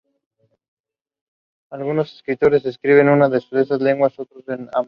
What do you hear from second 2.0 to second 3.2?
escritores escriben en